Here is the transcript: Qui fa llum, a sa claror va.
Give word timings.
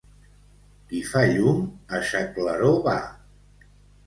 Qui 0.91 1.01
fa 1.09 1.21
llum, 1.31 1.59
a 1.99 2.01
sa 2.13 2.23
claror 2.39 2.81
va. 2.89 2.97